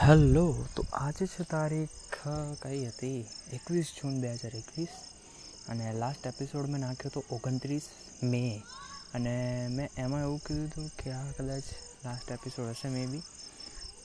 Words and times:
Hello, 0.00 0.66
તો 0.74 0.82
આજે 0.90 1.26
છે 1.26 1.44
તારીખ, 1.44 2.20
કઈ 2.60 2.84
હતી? 2.86 3.26
એકવીસ 3.52 3.88
જૂન 3.96 4.14
બે 4.20 4.28
હજાર 4.34 4.54
એકવીસ 4.56 4.92
અને 5.68 5.92
લાસ્ટ 5.92 6.26
એપિસોડ 6.26 6.70
મેં 6.72 6.80
નાખ્યો 6.80 7.10
હતો 7.10 7.22
ઓગણત્રીસ 7.30 7.86
મે. 8.22 8.62
અને 9.14 9.34
મેં 9.68 9.88
એમાં 9.96 10.22
એવું 10.22 10.40
કીધું 10.40 10.70
હતું 10.70 10.88
કે 10.96 11.12
આ 11.12 11.26
કદાચ 11.32 11.66
લાસ્ટ 12.04 12.30
એપિસોડ 12.30 12.70
હશે 12.70 12.88
મે 12.88 13.02
બી 13.06 13.22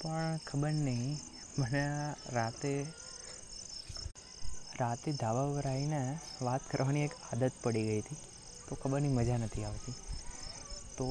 પણ 0.01 0.35
ખબર 0.47 0.71
નહીં. 0.71 1.15
મને 1.59 1.83
રાતે 2.33 2.73
રાતે 4.79 5.11
ધાબા 5.11 5.47
પર 5.55 5.67
આવીને 5.67 6.19
વાત 6.41 6.61
કરવાની 6.71 7.03
એક 7.03 7.15
આદત 7.31 7.55
પડી 7.63 7.83
ગઈ 7.83 8.01
હતી. 8.01 8.19
તો 8.67 8.75
ખબર 8.75 8.99
નહીં 8.99 9.15
મજા 9.15 9.37
નથી 9.37 9.63
આવતી. 9.63 9.95
તો 10.97 11.07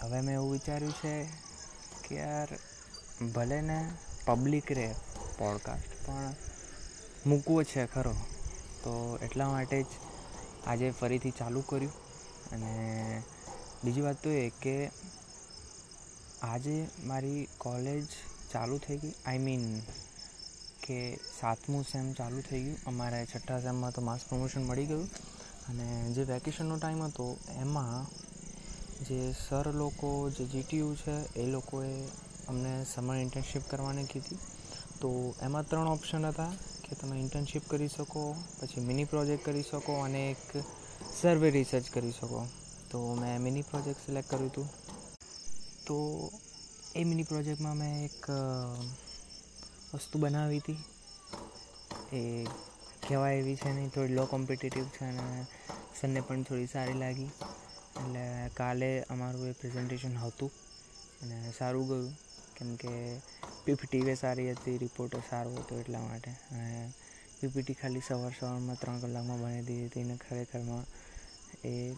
હવે 0.00 0.20
મેં 0.20 0.34
એવું 0.34 0.52
વિચાર્યું 0.52 0.92
છે 0.92 1.14
કે 2.04 2.14
યાર 2.14 2.50
ભલે 3.22 3.60
ને 3.60 3.90
પબ્લિક 4.24 4.72
રહે 4.72 4.94
પોડકાસ્ટ 5.38 6.06
પણ 6.06 6.34
મૂકવો 7.26 7.62
છે 7.62 7.86
ખરો. 7.86 8.12
તો 8.82 9.18
એટલા 9.22 9.48
માટે 9.48 9.82
જ 9.82 9.86
આજે 10.66 10.90
ફરીથી 10.90 11.30
ચાલુ 11.30 11.60
કર્યું. 11.60 11.92
અને 12.52 13.22
બીજી 13.84 14.00
વાત 14.00 14.22
તો 14.22 14.30
એ 14.30 14.50
કે 14.50 14.90
આજે 16.42 16.88
મારી 17.04 17.48
કોલેજ 17.58 18.06
ચાલુ 18.52 18.78
થઈ 18.78 18.96
ગઈ. 18.96 19.12
આઈ 19.26 19.38
મીન 19.38 19.80
કે 20.82 21.16
સાતમું 21.40 21.82
સેમ 21.82 22.12
ચાલુ 22.12 22.40
થઈ 22.40 22.62
ગયું. 22.62 22.78
અમારે 22.86 23.26
છઠ્ઠા 23.26 23.60
સેમમાં 23.60 23.92
તો 23.92 24.02
માસ 24.02 24.20
પ્રમોશન 24.28 24.64
મળી 24.64 24.86
ગયું. 24.86 25.08
અને 25.68 26.12
જે 26.12 26.22
વેકેશનનો 26.22 26.76
ટાઈમ 26.76 27.02
હતો, 27.02 27.38
એમાં 27.56 28.06
જે 29.04 29.34
સર 29.48 29.72
લોકો, 29.72 30.30
જે 30.30 30.44
જીટીયુ 30.44 30.94
છે, 30.94 31.34
એ 31.34 31.46
લોકોએ 31.46 32.04
અમને 32.48 32.72
સમર 32.84 33.16
ઇન્ટર્નશીપ 33.16 33.64
કરવાની 33.70 34.06
કીધી. 34.12 34.38
તો 35.00 35.08
એમાં 35.42 35.68
ત્રણ 35.68 35.88
ઓપ્શન 35.88 36.26
હતા 36.30 36.52
કે 36.84 36.94
તમે 36.94 37.16
ઇન્ટર્નશીપ 37.20 37.64
કરી 37.68 37.88
શકો, 37.88 38.22
પછી 38.60 38.86
મિની 38.88 39.04
પ્રોજેક્ટ 39.04 39.44
કરી 39.44 39.62
શકો 39.62 39.92
અને 40.04 40.20
એક 40.30 40.44
સર્વે 41.20 41.50
રિસર્ચ 41.50 41.86
કરી 41.90 42.12
શકો. 42.12 42.40
તો 42.90 42.98
મેં 43.14 43.42
મિની 43.42 43.62
પ્રોજેક્ટ 43.62 44.00
સિલેક્ટ 44.06 44.30
કર્યું 44.30 44.50
હતું. 44.50 44.68
તો 45.86 45.96
એ 46.94 47.04
મિની 47.04 47.30
પ્રોજેક્ટમાં 47.32 47.76
મેં 47.76 48.04
એક 48.04 48.20
વસ્તુ 49.94 50.18
બનાવી 50.18 50.58
હતી. 50.58 50.80
એ 52.12 52.20
કહેવાય 53.06 53.38
એવી 53.38 53.56
છે 53.56 53.72
નહીં 53.72 53.90
થોડી 53.90 54.14
લો 54.14 54.26
કોમ્પિટિટિવ 54.26 54.86
છે 54.96 55.04
અને 55.04 55.46
સરને 56.00 56.20
પણ 56.20 56.42
થોડી 56.42 56.66
સારી 56.66 56.98
લાગી. 56.98 57.30
એટલે 57.96 58.24
કાલે 58.54 58.90
અમારું 59.02 59.48
એ 59.48 59.52
પ્રેઝન્ટેશન 59.52 60.16
હતું 60.16 60.50
અને 61.22 61.52
સારું 61.58 61.88
ગયું. 61.88 62.14
કેમ 62.56 62.76
કે 62.76 63.20
પીપીટી 63.64 64.02
એ 64.02 64.14
સારી 64.14 64.52
હતી, 64.52 64.78
રિપોર્ટો 64.78 65.20
સારો 65.30 65.50
હતો 65.50 65.80
એટલા 65.80 66.00
માટે. 66.00 66.30
અને 66.30 66.90
પીપીટી 67.40 67.74
ખાલી 67.74 68.00
સવાર 68.00 68.32
સવારમાં 68.40 68.76
ત્રણ 68.80 69.00
કલાકમાં 69.00 69.40
બની 69.40 69.62
દીધી 69.62 69.86
હતી 69.86 70.04
ને 70.04 70.16
ખરેખરમાં 70.16 70.84
એ 71.64 71.94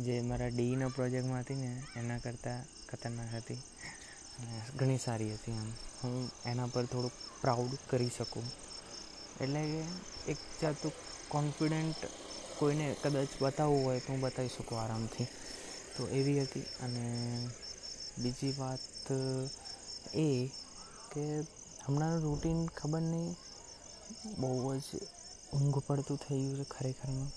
જે 0.00 0.20
મારા 0.20 0.48
ડીઈના 0.48 0.88
પ્રોજેક્ટમાં 0.88 1.40
હતી 1.40 1.54
ને, 1.54 1.82
એના 1.96 2.18
કરતાં 2.18 2.64
ખતરનાક 2.88 3.34
હતી. 3.34 3.58
અને 4.38 4.62
ઘણી 4.76 4.98
સારી 4.98 5.34
હતી 5.34 5.52
એમ. 5.52 5.70
હું 6.04 6.30
એના 6.46 6.66
પર 6.66 6.84
થોડુંક 6.84 7.12
પ્રાઉડ 7.40 7.70
કરી 7.90 8.10
શકું. 8.18 8.44
એટલે 9.40 9.62
કે 9.62 9.82
એક 10.30 10.38
જાતું 10.62 10.92
કોન્ફિડન્ટ 11.28 11.96
કોઈને 12.58 12.96
કદાચ 13.02 13.28
બતાવવું 13.40 13.84
હોય 13.84 14.00
તો 14.00 14.12
હું 14.12 14.20
બતાવી 14.20 14.48
શકું 14.48 14.80
આરામથી. 14.80 15.26
તો 15.96 16.08
એવી 16.08 16.42
હતી. 16.42 16.60
અને 16.60 17.04
બીજી 18.18 18.54
વાત 18.58 19.12
એ 20.22 20.28
કે 21.12 21.24
હમણાંનું 21.86 22.24
રૂટીન 22.24 22.60
ખબર 22.78 23.02
નહીં, 23.02 23.30
બહુ 24.38 24.48
જ 24.78 24.88
ઊંઘ 25.54 25.78
પડતું 25.86 26.18
થઈ 26.24 26.42
ગયું 26.42 26.58
છે 26.60 26.66
ખરેખરમાં. 26.74 27.30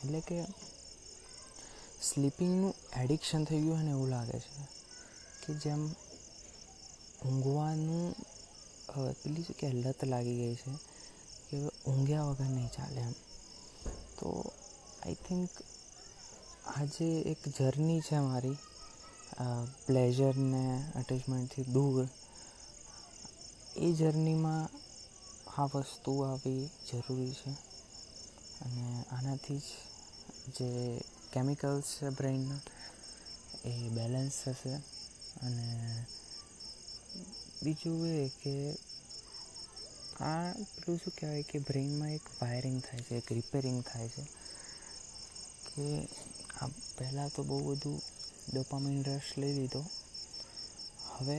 એટલે 0.00 0.20
કે 0.28 0.38
સ્લીપિંગનું 2.02 2.74
એડિક્શન 3.02 3.42
થઈ 3.44 3.62
ગયું 3.64 3.80
અને 3.80 3.90
એવું 3.90 4.08
લાગે 4.14 4.38
છે 4.44 4.62
કે 5.42 5.52
જેમ 5.62 5.82
ઊંઘવાનું 7.26 8.06
પેલી 9.20 9.46
છે 9.48 9.54
કે 9.60 9.66
લત 9.74 10.00
લાગી 10.12 10.38
ગઈ 10.40 10.56
છે 10.62 10.72
કે 11.46 11.56
ઊંઘ્યા 11.90 12.28
વગર 12.28 12.50
નહીં 12.56 12.74
ચાલે 12.76 13.00
એમ. 13.00 13.14
તો 14.18 14.28
આઈ 15.02 15.18
થિંક 15.26 15.50
આજે 16.72 17.08
એક 17.32 17.40
જર્ની 17.56 18.00
છે 18.00 18.18
મારી 18.28 18.58
પ્લેઝરને 19.86 20.92
અટેચમેન્ટથી 20.94 21.62
દૂર. 21.62 22.08
એ 23.76 23.92
જર્નીમાં 23.92 24.68
આ 25.60 25.64
વસ્તુ 25.64 26.20
આવી 26.20 26.66
જરૂરી 26.66 27.32
છે. 27.32 27.50
અને 28.64 29.04
આનાથી 29.10 29.58
જ 29.58 29.62
જે 30.48 31.00
કેમિકલ્સ 31.32 31.84
છે 31.84 32.08
બ્રેઇનના 32.08 32.60
એ 33.64 33.88
બેલેન્સ 33.88 34.32
થશે. 34.44 34.74
અને 35.42 36.04
બીજું 37.62 38.06
એ 38.06 38.28
કે 38.28 38.72
આ 40.20 40.52
પેલું 40.52 40.98
શું 40.98 41.12
કહેવાય 41.20 41.42
કે 41.42 41.58
બ્રેઇનમાં 41.58 42.08
એક 42.08 42.20
વાયરિંગ 42.42 42.82
થાય 42.82 43.00
છે, 43.00 43.14
એક 43.14 43.32
રિપેરિંગ 43.32 43.82
થાય 43.82 44.08
છે. 44.08 44.22
કે 45.74 46.08
આ 46.60 46.66
પહેલાં 46.98 47.28
તો 47.28 47.42
બહુ 47.42 47.74
બધું 47.74 48.11
ડોપામાઇન 48.54 49.04
રશ 49.04 49.32
લઈ 49.38 49.52
લીધો. 49.52 49.82
હવે 51.16 51.38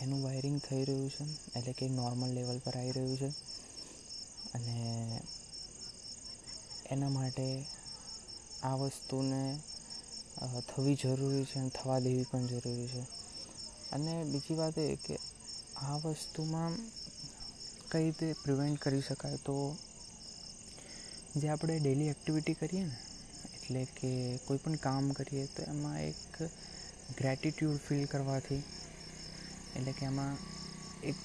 એનું 0.00 0.22
વાયરિંગ 0.22 0.60
થઈ 0.60 0.84
રહ્યું 0.84 1.10
છે, 1.10 1.24
એટલે 1.58 1.72
કે 1.72 1.88
નોર્મલ 1.88 2.30
લેવલ 2.30 2.58
પર 2.58 2.76
આવી 2.76 2.92
રહ્યું 2.92 3.18
છે. 3.18 3.28
અને 4.54 5.20
એના 6.86 7.08
માટે 7.08 7.66
આ 8.62 8.74
વસ્તુને 8.74 9.60
થવી 10.74 10.94
જરૂરી 10.94 11.44
છે 11.44 11.58
અને 11.58 11.68
થવા 11.68 11.98
દેવી 11.98 12.26
પણ 12.30 12.46
જરૂરી 12.46 12.88
છે. 12.88 13.02
અને 13.92 14.24
બીજી 14.24 14.54
વાત 14.54 14.78
એ 14.78 14.96
કે 14.96 15.18
આ 15.76 15.96
વસ્તુમાં 15.96 16.72
કઈ 17.90 18.04
રીતે 18.04 18.32
પ્રિવેન્ટ 18.32 18.78
કરી 18.78 19.00
શકાય 19.00 19.36
તો, 19.36 19.76
જે 21.36 21.48
આપણે 21.48 21.78
ડેલી 21.78 22.06
એક્ટિવિટી 22.06 22.54
કરીએ 22.54 22.84
ને 22.84 22.96
એટલે 23.64 23.82
કે 23.96 24.10
કોઈ 24.46 24.58
પણ 24.58 24.76
કામ 24.78 25.04
કરીએ 25.12 25.44
તો 25.54 25.60
એમાં 25.64 25.98
એક 26.00 26.32
ગ્રેટિટ્યૂડ 27.18 27.80
ફીલ 27.80 28.04
કરવાથી, 28.06 28.62
એટલે 29.76 29.92
કે 29.92 30.04
એમાં 30.06 30.34
એક 31.04 31.24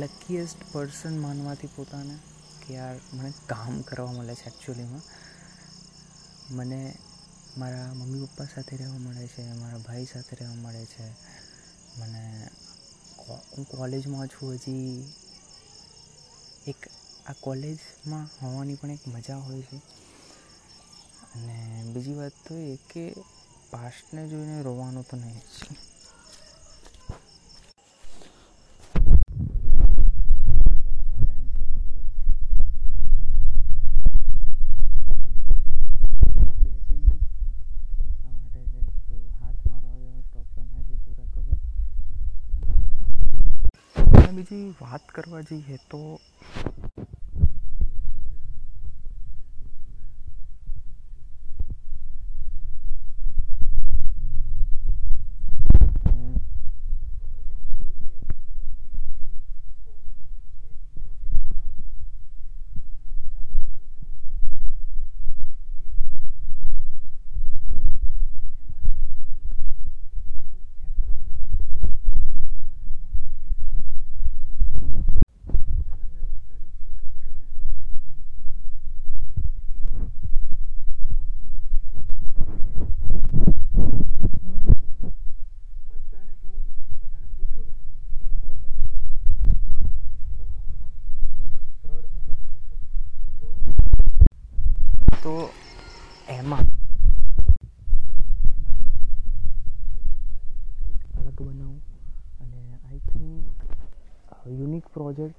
લકીએસ્ટ 0.00 0.60
પર્સન 0.72 1.14
માનવાથી 1.18 1.74
પોતાને 1.76 2.16
કે 2.60 2.74
યાર, 2.74 2.96
મને 3.12 3.30
કામ 3.46 3.74
કરવા 3.82 4.12
મળે 4.12 4.34
છે 4.34 4.46
એકચ્યુઅલીમાં 4.50 5.04
મને 6.52 6.80
મારા 7.56 7.88
મમ્મી 7.94 8.26
પપ્પા 8.26 8.48
સાથે 8.54 8.76
રહેવા 8.76 8.98
મળે 8.98 9.26
છે, 9.28 9.42
મારા 9.54 9.84
ભાઈ 9.86 10.06
સાથે 10.06 10.36
રહેવા 10.36 10.62
મળે 10.64 10.84
છે. 10.86 11.06
મને 11.98 12.22
હું 13.48 13.64
કોલેજમાં 13.68 14.28
છું, 14.28 14.54
હજી 14.56 14.94
એક, 16.66 16.80
આ 17.26 17.36
કોલેજમાં 17.40 18.26
હોવાની 18.36 18.76
પણ 18.76 18.94
એક 18.96 19.04
મજા 19.06 19.40
હોય 19.46 19.62
છે. 19.62 19.78
અને 21.34 21.56
બીજી 21.92 22.18
વાત 22.18 22.34
તો 22.44 22.54
એ 22.66 22.76
કે 22.86 23.04
પાસ્ટને 23.70 24.20
જોઈને 24.28 24.56
રોવાનું 24.62 25.04
તો 25.04 25.14
નહીં 25.16 25.42
જ. 25.48 25.56
બીજી 44.34 44.74
વાત 44.80 45.04
કરવા 45.08 45.42
જઈએ 45.44 45.78
તો 45.84 46.00
તો 46.02 46.02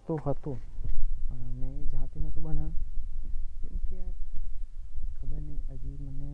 તો 0.08 0.16
હતો. 0.16 0.60
પણ 1.30 1.54
મેં 1.60 1.90
જાતે 1.90 2.20
નહોતું 2.20 2.44
બનાવ્યું. 2.44 2.74
કેમ 3.62 3.78
કે 3.86 3.96
યાર 3.96 4.16
ખબર 5.18 5.40
નહીં 5.40 5.62
હજી 5.70 5.98
મને 5.98 6.30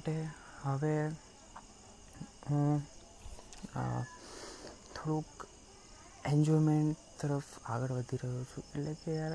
માટે 0.00 0.14
હવે 0.62 0.94
હું 2.44 2.82
થોડુંક 4.94 5.46
એન્જોયમેન્ટ 6.24 6.98
તરફ 7.18 7.50
આગળ 7.66 7.94
વધી 7.96 8.20
રહ્યો 8.22 8.44
છું. 8.46 8.64
એટલે 8.66 8.92
કે 9.00 9.10
યાર, 9.14 9.34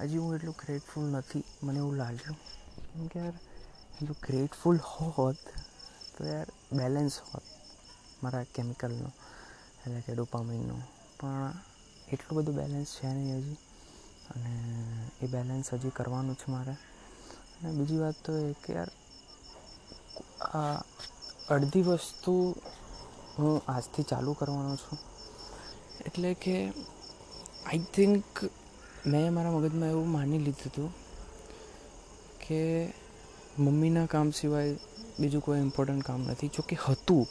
હજી 0.00 0.20
હું 0.20 0.36
એટલું 0.36 0.58
ગ્રેટફુલ 0.58 1.06
નથી. 1.12 1.44
મને 1.62 1.78
એવું 1.78 1.96
લાગ્યું 1.96 2.38
કેમ 2.84 3.06
કે 3.08 3.18
યાર 3.20 3.36
જો 4.00 4.14
ગ્રેટફુલ 4.20 4.78
હોત 4.88 5.40
તો 6.12 6.20
યાર 6.26 6.48
બેલેન્સ 6.72 7.14
હોત 7.22 7.46
મારા 8.22 8.52
કેમિકલનો 8.54 9.08
એટલે 9.76 10.00
કે 10.02 10.12
ડોપામિનનો 10.14 10.76
પણ 11.18 11.52
એટલું 12.12 12.36
બધું 12.38 12.56
બેલેન્સ 12.56 12.90
છે 12.94 13.08
નહીં 13.10 13.38
હજી. 13.38 13.58
અને 14.30 14.52
એ 15.20 15.26
બેલેન્સ 15.28 15.68
હજી 15.72 15.92
કરવાનું 15.92 16.36
છે 16.36 16.46
મારે. 16.48 16.74
અને 17.54 17.68
બીજી 17.76 17.98
વાત 17.98 18.16
તો 18.24 18.32
એ 18.40 18.54
કે 18.62 18.70
યાર 18.72 18.90
આ 20.54 20.84
અડધી 21.50 21.82
વસ્તુ 21.82 22.56
હું 23.38 23.62
આજથી 23.68 24.02
ચાલુ 24.02 24.32
કરવાનો 24.32 24.76
છું. 24.76 24.98
એટલે 26.06 26.34
કે 26.34 26.68
આઈ 27.66 27.78
થિંક 27.78 28.24
મેં 29.06 29.34
મારા 29.34 29.50
મગજમાં 29.50 29.88
એવું 29.88 30.10
માની 30.10 30.38
લીધું 30.38 30.72
હતું 30.72 30.90
કે 32.48 32.60
મમ્મીના 33.58 34.06
કામ 34.06 34.30
સિવાય 34.30 34.76
બીજું 35.20 35.42
કોઈ 35.42 35.60
ઇમ્પોર્ટન્ટ 35.60 36.04
કામ 36.04 36.20
નથી. 36.20 36.48
જો 36.48 36.62
કે 36.62 36.76
હતું, 36.76 37.26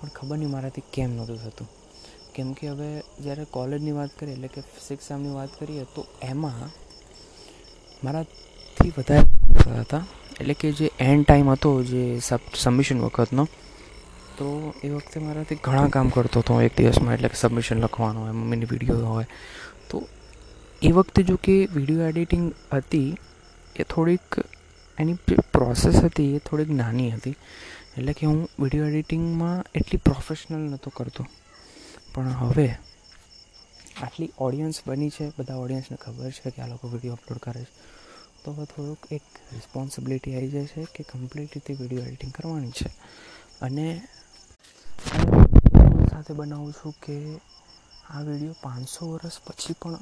પણ 0.00 0.08
ખબર 0.08 0.36
નહીં 0.36 0.50
મારાથી 0.50 0.82
કેમ 0.92 1.10
નહોતું 1.10 1.38
થતું. 1.38 1.68
કેમ 2.34 2.52
કે 2.52 2.68
હવે 2.68 3.02
જ્યારે 3.20 3.44
કોલેજની 3.44 3.92
વાત 3.92 4.10
કરીએ, 4.18 4.34
એટલે 4.34 4.48
કે 4.48 4.60
સિક્સ 4.88 5.08
સેમની 5.08 5.34
વાત 5.34 5.50
કરીએ, 5.58 5.84
તો 5.84 6.06
એમાં 6.22 6.70
મારાથી 8.04 8.92
વધારે 8.98 9.80
હતા. 9.80 10.04
એટલે 10.40 10.54
કે 10.54 10.72
જે 10.72 10.90
એન્ડ 10.98 11.26
ટાઈમ 11.26 11.50
હતો, 11.50 11.82
જે 11.82 12.20
સબ 12.20 12.40
સબમિશન 12.54 13.00
વખતનો, 13.00 13.48
તો 14.38 14.74
એ 14.84 14.88
વખતે 14.88 15.20
મારાથી 15.20 15.54
ઘણા 15.54 15.88
કામ 15.88 16.08
કરતો 16.08 16.40
હતો. 16.40 16.60
એક 16.60 16.76
દિવસમાં 16.76 17.14
એટલે 17.14 17.28
કે 17.28 17.34
સબમિશન 17.34 17.80
લખવાનું 17.80 18.22
હોય, 18.22 18.32
મમ્મીની 18.32 18.64
વીડિયો 18.64 19.06
હોય. 19.06 19.26
તો 19.90 20.08
એ 20.82 20.92
વખતે 20.92 21.22
જો 21.22 21.36
કે 21.36 21.68
વીડિયો 21.74 22.02
એડિટિંગ 22.02 22.52
હતી, 22.72 23.16
એ 23.76 23.82
થોડીક 23.82 24.36
એની 24.98 25.14
પ્રોસેસ 25.52 25.96
હતી, 25.96 26.36
એ 26.36 26.38
થોડીક 26.38 26.70
નાની 26.70 27.10
હતી. 27.10 27.36
એટલે 27.98 28.12
કે 28.12 28.26
હું 28.26 28.48
વીડિયો 28.60 28.86
એડિટિંગમાં 28.86 29.64
એટલી 29.74 29.96
પ્રોફેશનલ 29.96 30.58
નહોતો 30.58 30.90
કરતો. 30.90 31.26
પણ 32.14 32.28
હવે 32.28 32.76
આટલી 34.02 34.32
ઓડિયન્સ 34.38 34.82
બની 34.86 35.10
છે, 35.10 35.32
બધા 35.38 35.54
ઓડિયન્સને 35.54 35.96
ખબર 35.96 36.30
છે 36.30 36.50
કે 36.50 36.62
આ 36.62 36.66
લોકો 36.66 36.88
વીડિયો 36.88 37.12
અપલોડ 37.12 37.38
કરે 37.38 37.62
છે. 37.62 37.95
તો 38.46 38.66
થોડુંક 38.66 39.06
એક 39.10 39.24
રિસ્પોન્સિબિલિટી 39.52 40.34
આવી 40.34 40.48
જાય 40.48 40.66
છે 40.66 40.84
કે 40.94 41.02
કમ્પ્લીટ 41.02 41.54
રીતે 41.54 41.72
વીડિયો 41.74 42.04
એડિટિંગ 42.04 42.32
કરવાની 42.32 42.70
છે. 42.70 42.88
અને 43.60 43.86
સાથે 46.10 46.32
બનાવું 46.32 46.72
છું 46.72 46.94
કે 47.00 47.16
આ 48.10 48.20
વીડિયો 48.22 48.56
પાંચસો 48.62 49.10
વર્ષ 49.12 49.40
પછી 49.46 49.72
પણ 49.72 49.96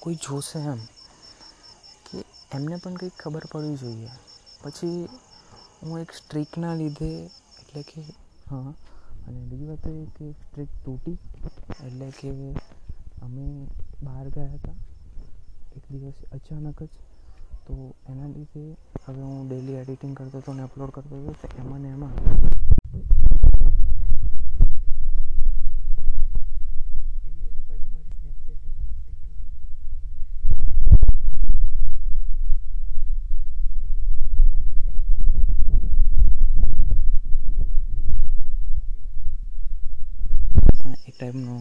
કોઈ 0.00 0.14
જોશે 0.16 0.58
એમ. 0.64 0.80
કે 2.06 2.18
એમને 2.52 2.76
પણ 2.76 2.94
કંઈક 2.94 3.16
ખબર 3.18 3.44
પડવી 3.52 3.76
જોઈએ. 3.76 4.10
પછી 4.62 5.08
હું 5.82 6.00
એક 6.00 6.12
સ્ટ્રીકના 6.12 6.74
લીધે 6.74 7.10
એટલે 7.60 7.82
કે 7.82 8.00
હા, 8.50 8.72
અને 9.26 9.38
બીજી 9.40 9.66
વાત 9.66 9.86
એ 9.86 10.06
કે 10.16 10.32
સ્ટ્રીક 10.32 10.68
તૂટી 10.84 11.18
એટલે 11.86 12.10
કે 12.10 12.30
અમે 13.22 13.46
બહાર 14.02 14.28
ગયા 14.28 14.52
હતા. 14.52 14.78
એક 15.76 15.84
દિવસ 15.92 16.18
અચાનક 16.32 16.82
જ 16.82 16.88
તો 17.70 17.76
એના 18.06 18.28
લીધે 18.28 18.62
હવે 19.04 19.20
હું 19.22 19.44
ડેલી 19.46 19.78
એડિટિંગ 19.80 20.14
કરતો 20.16 20.36
હતો 20.38 20.50
અને 20.52 20.62
અપલોડ 20.64 20.90
કરતો 20.90 21.14
હતો, 21.16 21.32
તો 21.40 21.46
એમાં 21.56 21.82
ને 21.82 21.88
એમાં 21.88 22.14
એક 41.08 41.14
ટાઈપનો 41.14 41.56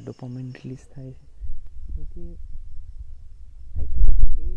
ડોપામિન 0.00 0.48
રિલીઝ 0.56 0.86
થાય 0.92 1.12
છે. 1.12 1.24
કે 2.12 2.24
આઈ 3.76 3.88
થિંક 3.94 4.08
એ 4.38 4.48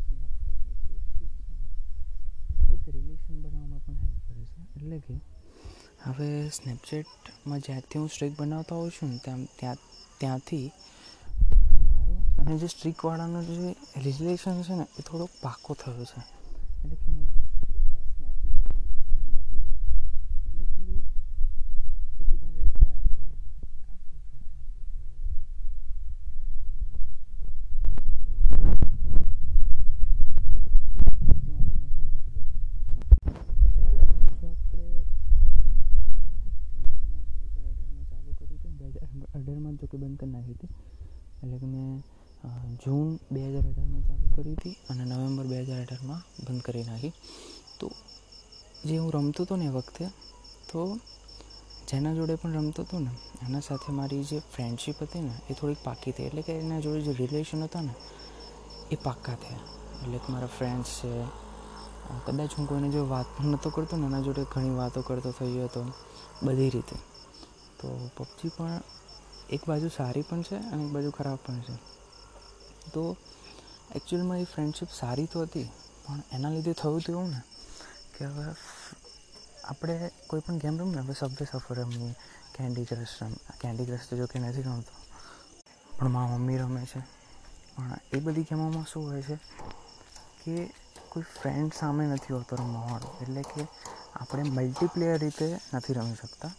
સ્નેપચેટની 0.00 0.76
જે 0.84 0.96
સ્ટ્રીક 1.00 1.34
છે 1.38 1.52
ને 1.52 1.66
થોડુંક 2.58 2.86
રિલેશન 2.94 3.36
બનાવવામાં 3.42 3.82
પણ 3.84 3.98
હેલ્પ 4.02 4.20
કરે 4.26 4.44
છે 4.46 4.60
એટલે 4.88 5.00
કે 5.02 5.14
હવે 6.04 6.26
સ્નેપચેટમાં 6.50 7.62
જ્યાંથી 7.62 8.00
હું 8.00 8.08
સ્ટ્રીક 8.08 8.34
બનાવતો 8.36 8.74
હોઉં 8.74 8.90
છું 8.90 9.10
ને 9.10 9.18
ત્યાં 9.20 9.42
ત્યાં, 9.54 9.80
ત્યાંથી 10.18 10.66
મારો 11.88 12.14
અને 12.40 12.54
જે 12.56 12.68
સ્ટ્રીકવાળાનો 12.68 13.40
જે 13.48 13.56
રિલેશન 14.04 14.58
છે 14.62 14.74
ને, 14.74 14.86
એ 14.94 15.02
થોડો 15.02 15.26
પાકો 15.42 15.70
થયો 15.76 15.94
છે 16.02 16.20
એટલે 16.76 16.96
કે 16.96 17.08
હું 17.08 17.26
સ્નેપ 18.08 18.38
મોકલું 18.42 18.82
એને 19.12 19.26
મોકલું 19.32 19.66
એટલે 20.46 20.66
પેલું 20.72 21.02
એકબીજાને 22.20 22.60
રિપ્લાય 22.60 22.98
આપવાનો 22.98 23.36
આ 23.84 23.96
શું 24.00 24.20
છે 24.22 24.36
આ 24.50 24.66
શું 24.66 24.84
છે 24.86 25.00
એ 25.00 25.12
બધું 25.12 25.44
જેમાં 31.38 31.64
બને 31.68 31.86
છે 31.88 32.00
એ 32.00 32.08
રીતે 32.08 32.30
લોકોને 32.30 32.64
એટલે 32.68 33.52
કે 33.52 33.76
જો 33.76 33.90
આપણે 33.90 33.96
પછીની 33.98 34.42
વાત 34.42 34.60
કરીએ 34.70 35.00
ને 36.18 36.32
તો 36.92 37.06
મેં 37.06 37.24
બે 37.26 37.40
હજાર 37.46 37.66
અઢારમાં 37.66 38.06
ચાલુ 38.10 38.30
કર્યું 38.32 38.58
હતું 38.58 38.74
બે 38.74 38.86
હજાર 38.86 39.04
અઢારમાં 39.06 39.64
જો 39.78 39.86
કે 39.90 39.96
બંધ 39.96 40.18
કરી 40.20 40.30
નાખી 40.30 40.56
હતી. 40.56 40.72
એટલે 41.42 41.56
કે 41.58 41.66
મેં 41.66 42.02
જૂન 42.82 43.08
બે 43.32 43.40
હજાર 43.48 43.64
અઢારમાં 43.70 44.02
ચાલુ 44.08 44.26
કરી 44.36 44.54
હતી 44.54 44.76
અને 44.90 45.02
નવેમ્બર 45.10 45.44
બે 45.50 45.56
હજાર 45.62 45.80
અઢારમાં 45.84 46.20
બંધ 46.46 46.62
કરી 46.66 46.84
નાખી. 46.84 47.12
તો 47.80 47.86
જે 48.86 48.96
હું 48.96 49.10
રમતો 49.12 49.42
હતો 49.42 49.54
ને 49.56 49.64
એ 49.64 49.72
વખતે, 49.76 50.04
તો 50.70 50.80
જેના 51.88 52.14
જોડે 52.14 52.34
પણ 52.40 52.52
રમતો 52.52 52.82
હતો 52.82 52.98
ને, 52.98 53.12
એના 53.44 53.60
સાથે 53.60 53.90
મારી 53.92 54.24
જે 54.24 54.38
ફ્રેન્ડશિપ 54.54 55.02
હતી 55.02 55.20
ને, 55.20 55.34
એ 55.50 55.52
થોડીક 55.58 55.80
પાકી 55.84 56.12
થઈ. 56.12 56.26
એટલે 56.28 56.42
કે 56.42 56.52
એના 56.62 56.80
જોડે 56.84 57.00
જે 57.06 57.12
રિલેશન 57.20 57.62
હતા 57.64 57.82
ને, 57.82 57.94
એ 58.92 58.96
પાક્કા 59.06 59.36
થયા. 59.42 59.62
એટલે 60.02 60.18
કે 60.18 60.28
મારા 60.32 60.52
ફ્રેન્ડ્સ 60.58 60.90
છે 61.00 61.12
કદાચ 62.26 62.50
હું 62.56 62.66
કોઈને 62.68 62.88
જો 62.90 63.00
વાત 63.06 63.26
પણ 63.36 63.50
નહોતો 63.52 63.68
કરતો 63.70 63.94
ને, 63.96 64.06
એના 64.06 64.22
જોડે 64.26 64.42
ઘણી 64.52 64.76
વાતો 64.80 65.00
કરતો 65.08 65.30
થઈ 65.38 65.50
ગયો 65.54 65.68
હતો, 65.70 65.82
બધી 66.42 66.70
રીતે. 66.74 66.96
તો 67.78 67.88
પબજી 68.16 68.50
પણ 68.56 68.80
એક 69.48 69.62
બાજુ 69.66 69.88
સારી 69.88 70.22
પણ 70.22 70.42
છે 70.42 70.56
અને 70.64 70.82
એક 70.84 70.92
બાજુ 70.92 71.10
ખરાબ 71.10 71.38
પણ 71.44 71.60
છે. 71.60 71.74
તો 72.92 73.02
એકચ્યુઅલમાં 73.94 74.40
એ 74.40 74.44
ફ્રેન્ડશીપ 74.44 74.90
સારી 74.92 75.26
તો 75.26 75.38
હતી, 75.42 75.68
પણ 76.04 76.22
એના 76.32 76.50
લીધે 76.50 76.72
થયું 76.72 77.02
તો 77.02 77.12
એવું 77.12 77.30
ને 77.30 77.40
કે 78.14 78.24
હવે 78.26 78.44
આપણે 79.64 79.96
કોઈ 80.28 80.40
પણ 80.40 80.58
ગેમ 80.58 80.74
રમીએ 80.78 81.02
હવે 81.02 81.14
સબવે 81.14 81.44
સફર 81.44 81.78
રમીએ 81.78 82.12
કેન્ડી 82.54 82.84
ક્રશ 82.84 83.16
રમ 83.20 83.34
કેન્ડી 83.60 83.86
ક્રશ 83.86 84.06
તો 84.08 84.16
જો 84.16 84.26
કે 84.26 84.38
નથી 84.38 84.62
રમતો 84.62 84.92
પણ 85.92 86.10
મારા 86.10 86.38
મમ્મી 86.38 86.58
રમે 86.58 86.82
છે. 86.86 87.00
પણ 87.74 87.92
એ 88.12 88.20
બધી 88.20 88.48
ગેમોમાં 88.50 88.86
શું 88.86 89.04
હોય 89.08 89.22
છે 89.22 89.36
કે 90.40 90.54
કોઈ 91.10 91.26
ફ્રેન્ડ 91.34 91.72
સામે 91.72 92.04
નથી 92.06 92.34
હોતો 92.36 92.56
રમવાવાળો 92.56 93.08
એટલે 93.22 93.42
કે 93.42 93.62
આપણે 94.14 94.50
મલ્ટીપ્લેયર 94.50 95.18
રીતે 95.20 95.46
નથી 95.74 95.94
રમી 95.94 96.18
શકતા. 96.22 96.52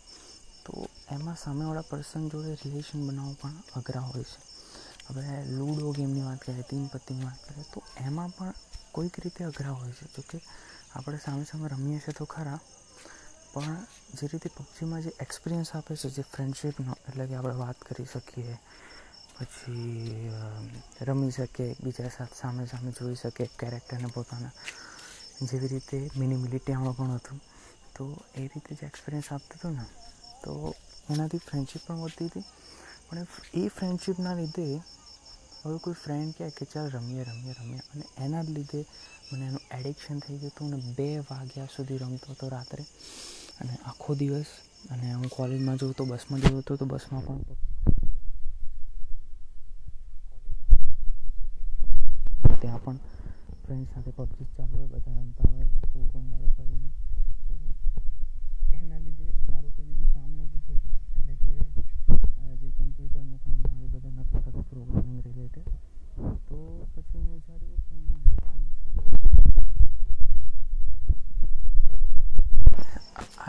તો 0.63 0.71
એમાં 1.09 1.37
સામેવાળા 1.37 1.89
પર્સન 1.89 2.29
જોડે 2.29 2.51
રિલેશન 2.55 3.07
બનાવવું 3.07 3.37
પણ 3.37 3.57
અઘરા 3.75 4.01
હોય 4.01 4.23
છે. 4.23 4.39
હવે 5.07 5.25
લૂડો 5.47 5.91
ગેમની 5.91 6.21
વાત 6.21 6.39
કરીએ 6.39 6.63
તીન 6.63 6.89
પત્તીની 6.89 7.25
વાત 7.25 7.39
કરીએ, 7.47 7.65
તો 7.73 7.83
એમાં 7.97 8.31
પણ 8.37 8.53
કોઈક 8.91 9.19
રીતે 9.19 9.43
અઘરા 9.43 9.71
હોય 9.71 9.91
છે. 9.91 10.05
જોકે 10.15 10.37
આપણે 10.95 11.17
સામે 11.17 11.43
સામે 11.45 11.67
રમીએ 11.67 11.99
છીએ 11.99 12.13
તો 12.13 12.25
ખરા, 12.25 12.59
પણ 13.53 13.77
જે 14.13 14.27
રીતે 14.27 14.49
પબજીમાં 14.49 15.01
જે 15.01 15.11
એક્સપિરિયન્સ 15.19 15.75
આપે 15.75 15.95
છે, 15.95 16.09
જે 16.09 16.23
ફ્રેન્ડશિપનો 16.23 16.93
એટલે 17.07 17.27
કે 17.27 17.35
આપણે 17.35 17.55
વાત 17.55 17.77
કરી 17.83 18.05
શકીએ, 18.05 18.55
પછી 19.35 20.31
રમી 21.01 21.31
શકીએ, 21.31 21.71
એકબીજા 21.71 22.09
સાથે 22.09 22.35
સામે 22.35 22.65
સામે 22.65 22.91
જોઈ 22.91 23.15
શકીએ 23.15 23.49
કેરેક્ટરને 23.59 24.07
પોતાના 24.07 24.51
જેવી 25.41 25.67
રીતે 25.67 25.97
મિની 26.15 26.61
આમાં 26.67 26.97
પણ 26.97 27.15
હતું. 27.15 27.39
તો 27.95 28.03
એ 28.35 28.41
રીતે 28.43 28.75
જે 28.75 28.85
એક્સપિરિયન્સ 28.85 29.31
આપતું 29.31 29.57
હતું 29.57 29.73
ને, 29.73 29.85
તો 30.43 30.51
એનાથી 31.09 31.37
ફ્રેન્ડશીપ 31.37 31.81
પણ 31.87 31.95
વધતી 31.95 32.25
હતી. 32.25 32.43
પણ 33.09 33.25
એ 33.53 33.67
ફ્રેન્ડશીપના 33.67 34.33
લીધે 34.33 34.81
હવે 35.65 35.77
કોઈ 35.77 35.93
ફ્રેન્ડ 35.93 36.33
કહે 36.37 36.49
કે 36.49 36.65
ચાલ 36.65 36.91
રમીએ 36.91 37.23
રમીએ 37.23 37.51
રમીએ. 37.51 37.77
અને 37.77 38.03
એના 38.17 38.43
જ 38.43 38.49
લીધે 38.49 38.85
મને 39.33 39.45
એનું 39.45 39.61
એડિક્શન 39.77 40.19
થઈ 40.19 40.37
ગયું 40.37 40.51
હતું 40.51 40.73
અને 40.73 40.93
બે 40.97 41.19
વાગ્યા 41.19 41.65
સુધી 41.65 41.97
રમતો 41.97 42.31
હતો 42.31 42.47
રાત્રે. 42.47 42.85
અને 43.59 43.75
આખો 43.75 44.15
દિવસ 44.15 44.45
અને 44.91 45.13
હું 45.13 45.29
કોલેજમાં 45.29 45.77
જઉં 45.77 45.91
તો 45.91 46.05
બસમાં 46.05 46.39
જતો 46.39 46.75
તો 46.75 46.85
બસમાં 46.85 47.25
પણ 47.25 47.41
ત્યાં 52.61 52.83
પણ 52.83 52.97
ફ્રેન્ડ 53.65 53.87
સાથે 53.93 54.11
પબજી 54.11 54.45
ચાલુ 54.57 54.77
હોય, 54.77 54.87
બધા 54.87 55.11
રમતા 55.11 55.51
હોય, 55.51 55.63
આખું 55.63 56.13
કંડાળું 56.13 56.57
કરીને 56.57 56.78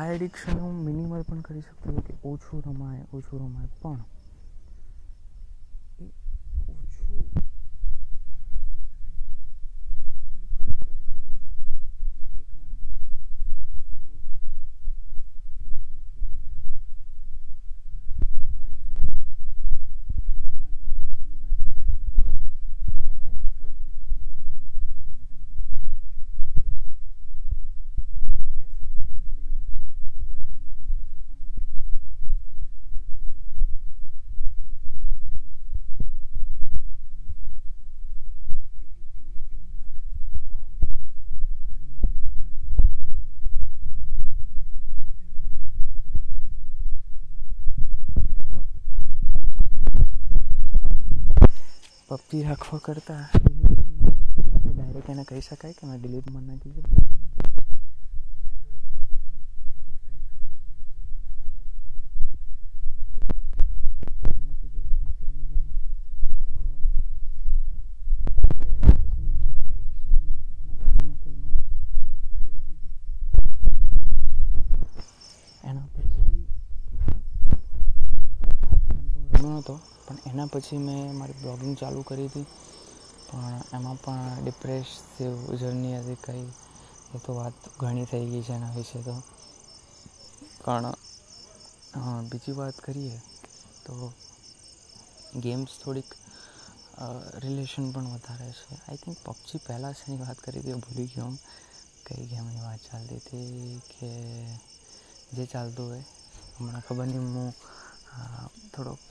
આ 0.01 0.07
એડિક્શન 0.07 0.59
હું 0.59 0.75
મિનિમલ 0.85 1.23
પણ 1.23 1.41
કરી 1.41 1.61
શકતો 1.61 1.93
કે 1.93 2.15
ઓછું 2.25 2.63
રમાય 2.67 3.01
ઓછું 3.15 3.41
રમાય. 3.41 3.69
પણ 3.83 4.05
પબજી 52.11 52.43
રાખવા 52.43 52.79
કરતાં. 52.79 53.27
ડાયરેક્ટ 54.75 55.11
એને 55.11 55.25
કહી 55.25 55.41
શકાય 55.41 55.73
કે 55.73 55.87
મેં 55.87 56.01
ડિલીટ 56.01 56.31
મારી 56.31 56.47
નાખી 56.47 56.71
છે. 56.71 57.10
પછી 80.53 80.81
મેં 80.81 81.17
મારી 81.17 81.41
બ્લોગિંગ 81.41 81.75
ચાલુ 81.77 82.01
કરી 82.05 82.29
હતી. 82.29 82.49
પણ 83.27 83.47
એમાં 83.73 83.99
પણ 83.99 84.41
ડિપ્રેસિવ 84.41 85.33
જર્ની 85.57 85.97
હતી 85.99 86.23
કંઈ. 86.23 86.51
એ 87.11 87.21
તો 87.21 87.31
વાત 87.35 87.55
ઘણી 87.79 88.09
થઈ 88.09 88.29
ગઈ 88.29 88.43
છે 88.43 88.55
એના 88.55 88.77
વિશે 88.77 89.01
તો. 89.03 89.15
પણ 90.61 90.95
બીજી 92.31 92.55
વાત 92.55 92.77
કરીએ 92.81 93.17
તો 93.85 93.95
ગેમ્સ 95.39 95.73
થોડીક 95.79 96.11
રિલેશન 97.39 97.87
પણ 97.91 98.09
વધારે 98.13 98.49
છે. 98.55 98.79
આઈ 98.79 98.99
થિંક 98.99 99.19
પબજી 99.25 99.61
પહેલાં 99.63 99.97
શેની 99.97 100.21
વાત 100.21 100.39
કરી 100.41 100.63
હતી 100.63 100.81
ભૂલી 100.81 101.09
ગયો 101.09 101.27
હું 101.27 101.39
કઈ 102.07 102.27
ગેમની 102.29 102.61
વાત 102.61 102.81
ચાલતી 102.83 103.21
હતી 103.21 103.49
કે 103.91 104.11
જે 105.33 105.45
ચાલતું 105.49 105.87
હોય. 105.87 106.05
હમણાં 106.55 106.83
ખબર 106.83 107.07
નહીં, 107.07 107.29
હું 107.35 107.53
થોડોક 108.73 109.05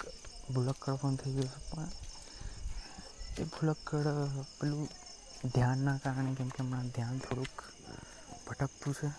ભૂલક્કડ 0.50 1.00
પણ 1.01 1.15
થઈ 1.22 1.34
ગયો 1.36 1.50
છે. 1.53 1.60
પણ 1.70 1.89
એ 3.39 3.44
ભુલક્કડ 3.46 4.08
પેલું 4.58 4.88
ધ્યાનના 5.48 5.98
કારણે, 6.03 6.32
કેમ 6.38 6.50
કે 6.50 6.63
હમણાં 6.63 6.89
ધ્યાન 6.96 7.20
થોડુંક 7.20 7.58
ભટકતું 8.46 8.94
છે. 9.00 9.10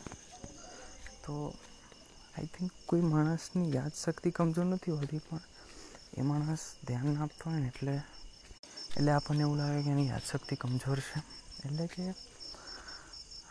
તો 1.24 1.34
આઈ 2.34 2.48
થિંક 2.54 2.72
કોઈ 2.88 3.04
માણસની 3.12 3.74
યાદશક્તિ 3.76 4.36
કમજોર 4.36 4.66
નથી 4.66 4.96
હોતી, 4.98 5.22
પણ 5.26 5.44
એ 6.18 6.22
માણસ 6.22 6.64
ધ્યાન 6.86 7.08
ના 7.10 7.24
આપતો 7.24 7.42
હોય 7.44 7.60
ને 7.60 7.68
એટલે 7.72 7.94
એટલે 8.88 9.10
આપણને 9.12 9.42
એવું 9.44 9.58
લાગે 9.60 9.80
કે 9.84 9.90
એની 9.90 10.10
યાદશક્તિ 10.12 10.60
કમજોર 10.62 11.00
છે. 11.08 11.18
એટલે 11.64 11.84
કે 11.94 12.04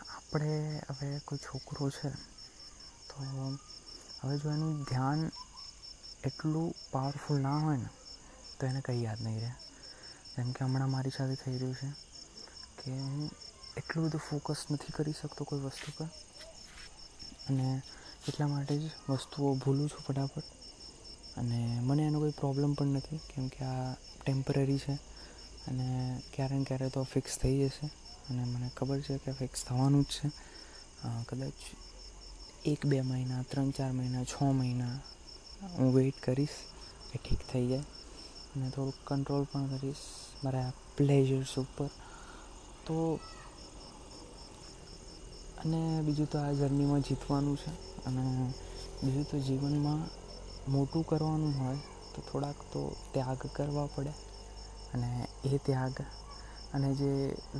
આપણે, 0.08 0.52
હવે 0.88 1.08
કોઈ 1.26 1.44
છોકરો 1.46 1.84
છે, 1.90 2.10
તો 3.08 3.16
હવે 4.20 4.34
જો 4.40 4.48
એનું 4.50 4.74
ધ્યાન 4.84 5.20
એટલું 6.24 6.74
પાવરફુલ 6.90 7.40
ના 7.40 7.56
હોય 7.58 7.76
ને, 7.76 7.88
તો 8.60 8.66
એને 8.66 8.80
કંઈ 8.80 9.02
યાદ 9.02 9.20
નહીં 9.22 9.40
રહે. 9.40 9.52
જેમ 10.36 10.52
કે 10.52 10.64
હમણાં 10.64 10.90
મારી 10.90 11.10
સાથે 11.16 11.34
થઈ 11.34 11.52
રહ્યું 11.52 11.74
છે 11.74 11.90
કે 12.82 12.90
હું 12.92 13.30
એટલું 13.76 14.04
બધું 14.04 14.20
ફોકસ 14.20 14.64
નથી 14.70 14.92
કરી 14.92 15.14
શકતો 15.22 15.44
કોઈ 15.44 15.60
વસ્તુ 15.60 15.92
પર. 15.98 16.08
અને 17.48 17.82
એટલા 18.28 18.46
માટે 18.46 18.78
જ 18.78 18.90
વસ્તુઓ 19.08 19.54
ભૂલું 19.54 19.88
છું 19.88 20.00
ફટાફટ. 20.00 20.42
અને 21.36 21.80
મને 21.80 22.02
એનો 22.02 22.18
કોઈ 22.18 22.30
પ્રોબ્લેમ 22.30 22.74
પણ 22.74 22.86
નથી, 22.86 23.18
કેમ 23.18 23.48
કે 23.48 23.64
આ 23.64 23.94
ટેમ્પરરી 24.24 24.78
છે 24.78 24.94
અને 25.66 25.86
ક્યારે 26.34 26.58
ને 26.58 26.64
ક્યારે 26.64 26.88
તો 26.88 27.02
ફિક્સ 27.02 27.38
થઈ 27.38 27.56
જશે. 27.58 27.86
અને 28.30 28.44
મને 28.44 28.70
ખબર 28.76 29.00
છે 29.00 29.18
કે 29.18 29.32
ફિક્સ 29.32 29.64
થવાનું 29.64 30.02
જ 30.02 30.06
છે. 30.06 30.28
કદાચ 31.28 31.52
એક 32.64 32.86
બે 32.86 33.00
મહિના, 33.00 33.42
ત્રણ 33.42 33.70
ચાર 33.70 33.92
મહિના, 33.92 34.24
છ 34.24 34.42
મહિના 34.42 34.98
હું 35.60 35.94
વેઇટ 35.94 36.20
કરીશ 36.22 36.58
એ 37.14 37.18
ઠીક 37.18 37.38
થઈ 37.52 37.66
જાય. 37.68 37.84
અને 38.54 38.70
થોડુંક 38.70 38.94
કંટ્રોલ 39.06 39.44
પણ 39.44 39.78
કરીશ 39.78 40.04
મારા 40.44 40.72
પ્લેઝર્સ 40.96 41.58
ઉપર. 41.58 41.88
તો 42.86 43.20
અને 45.58 46.02
બીજું 46.02 46.30
તો 46.30 46.38
આ 46.38 46.52
જર્નીમાં 46.52 47.00
જીતવાનું 47.00 47.56
છે. 47.56 47.70
અને 48.04 48.52
બીજું 49.04 49.24
તો 49.30 49.38
જીવનમાં 49.38 50.00
મોટું 50.68 51.06
કરવાનું 51.06 51.54
હોય 51.58 51.76
તો 52.14 52.22
થોડાક 52.32 52.56
તો 52.72 52.80
ત્યાગ 53.12 53.38
કરવા 53.46 53.86
પડે. 53.86 54.12
અને 54.94 55.10
એ 55.44 55.58
ત્યાગ 55.58 55.96
અને 56.74 56.94
જે 56.94 57.10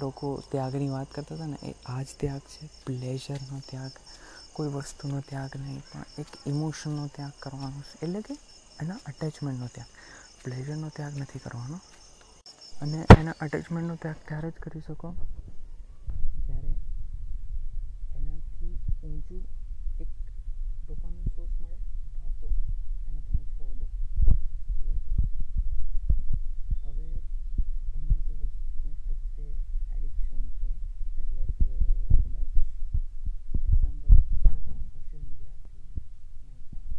લોકો 0.00 0.42
ત્યાગની 0.50 0.88
વાત 0.88 1.12
કરતા 1.12 1.35
હતા 1.35 1.47
ને, 1.47 1.57
એ 1.62 1.75
આ 1.87 2.02
જ 2.02 2.07
ત્યાગ 2.21 2.40
છે. 2.40 2.66
પ્લેઝરનો 2.85 3.61
ત્યાગ. 3.71 3.92
કોઈ 4.57 4.73
વસ્તુનો 4.75 5.19
ત્યાગ 5.28 5.52
નહીં, 5.62 5.83
પણ 5.90 6.04
એક 6.23 6.30
ઇમોશનનો 6.52 7.04
ત્યાગ 7.16 7.37
કરવાનો 7.45 7.80
છે. 7.88 7.95
એટલે 8.04 8.21
કે 8.26 8.35
એના 8.83 9.00
અટેચમેન્ટનો 9.11 9.69
ત્યાગ. 9.75 9.90
પ્લેઝરનો 10.42 10.88
ત્યાગ 10.97 11.14
નથી 11.23 11.45
કરવાનો. 11.47 11.78
અને 12.83 12.99
એના 13.19 13.40
અટેચમેન્ટનો 13.45 13.95
ત્યાગ 14.02 14.21
ત્યારે 14.28 14.49
જ 14.54 14.57
કરી 14.64 14.85
શકો 14.87 15.09
જ્યારે 16.47 16.73
એનાથી 18.19 18.75
ઊંચું 19.07 19.42
એક 20.02 20.11
ડોપામિન 20.85 21.26
સોર્સ 21.35 21.54
મળે 21.61 21.78
કાં 22.14 22.33
તો 22.40 22.49
એને 23.09 23.21
તમે 23.26 23.45
છોડ 23.57 23.80
દો 23.80 23.87
એટલે 24.71 24.95
કે 25.02 25.12
હવે 26.85 27.09
તમને 27.92 28.19
કોઈ 28.26 28.38
વસ્તુ 28.45 28.88
પ્રત્યે 29.04 29.52
એડિક્શન 29.95 30.45
છે 30.59 30.71
એટલે 31.21 31.45
કે 31.61 31.75
કદાચ 32.23 32.52
એક્ઝામ્પલ 33.69 34.12
આપું 34.49 34.80
સોશિયલ 34.92 35.25
મીડિયાથી 35.28 35.75
નહીં 35.76 36.64
પણ 36.71 36.90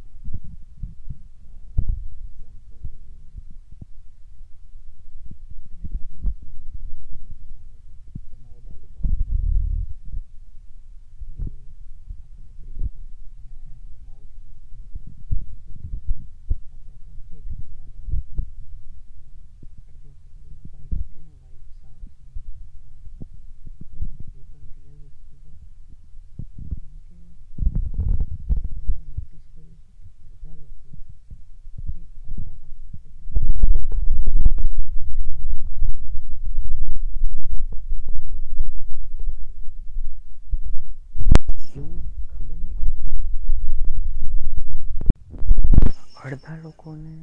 અડધા 46.24 46.58
લોકોને 46.64 47.14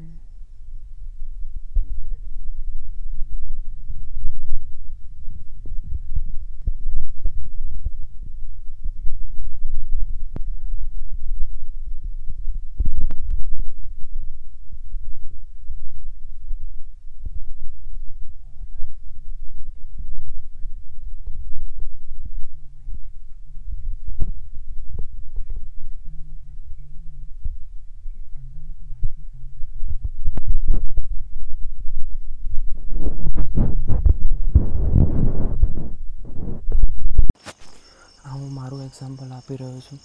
આ 38.25 38.35
હું 38.35 38.53
મારું 38.57 38.83
એક્ઝામ્પલ 38.87 39.28
આપી 39.39 39.57
રહ્યો 39.57 39.81
છું. 39.81 40.01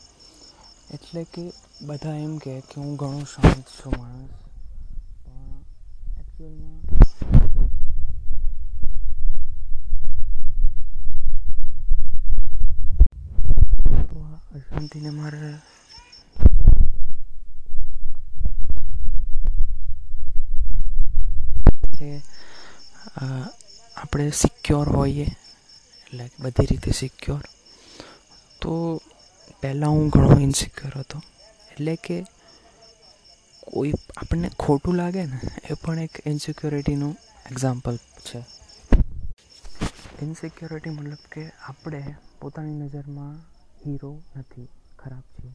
એટલે 0.94 1.22
કે 1.34 1.44
બધા 1.82 2.16
એમ 2.16 2.34
કહે 2.38 2.54
કે 2.62 2.76
હું 2.82 2.96
ઘણો 2.96 3.22
શાંત 3.24 3.66
છું 3.78 3.94
માણસ. 4.00 4.34
પણ 5.24 5.64
એકચ્યુઅલમાં 6.20 6.82
અશાંતિને 14.56 15.10
મારે 15.10 15.48
આપણે 23.98 24.26
સિક્યોર 24.32 24.90
હોઈએ. 24.90 25.28
લાઈક 26.14 26.34
બધી 26.40 26.66
રીતે 26.66 26.92
સિક્યોર 26.92 27.42
તો 28.62 28.74
પહેલાં 29.64 29.94
હું 29.96 30.10
ઘણો 30.14 30.40
ઇનસિક્યોર 30.46 30.96
હતો. 31.00 31.20
એટલે 31.72 31.94
કે 32.06 32.18
કોઈ 33.64 33.94
આપણને 34.22 34.50
ખોટું 34.64 34.96
લાગે 35.00 35.24
ને, 35.26 35.38
એ 35.72 35.74
પણ 35.82 36.00
એક 36.06 36.16
ઇનસિક્યોરિટીનું 36.32 37.14
એક્ઝામ્પલ 37.52 37.98
છે. 38.28 38.40
ઇનસિક્યોરિટી 40.24 40.96
મતલબ 40.98 41.24
કે 41.34 41.44
આપણે 41.70 42.02
પોતાની 42.42 42.78
નજરમાં 42.82 43.36
હીરો 43.82 44.12
નથી, 44.40 44.68
ખરાબ 45.00 45.26
છીએ. 45.36 45.54